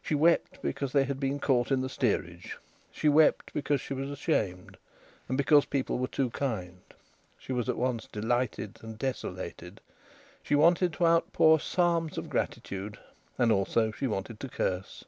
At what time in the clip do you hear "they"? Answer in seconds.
0.92-1.04